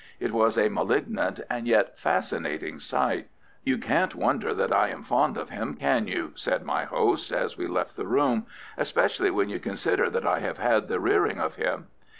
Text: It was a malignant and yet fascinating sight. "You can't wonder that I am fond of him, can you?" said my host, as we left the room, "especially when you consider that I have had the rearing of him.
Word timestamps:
It 0.19 0.31
was 0.31 0.57
a 0.57 0.67
malignant 0.67 1.41
and 1.47 1.67
yet 1.67 1.95
fascinating 1.99 2.79
sight. 2.79 3.27
"You 3.63 3.77
can't 3.77 4.15
wonder 4.15 4.51
that 4.51 4.73
I 4.73 4.87
am 4.89 5.03
fond 5.03 5.37
of 5.37 5.51
him, 5.51 5.75
can 5.75 6.07
you?" 6.07 6.31
said 6.33 6.65
my 6.65 6.85
host, 6.85 7.31
as 7.31 7.55
we 7.55 7.67
left 7.67 7.95
the 7.97 8.07
room, 8.07 8.47
"especially 8.79 9.29
when 9.29 9.49
you 9.49 9.59
consider 9.59 10.09
that 10.09 10.25
I 10.25 10.39
have 10.39 10.57
had 10.57 10.87
the 10.87 10.99
rearing 10.99 11.39
of 11.39 11.53
him. 11.57 11.85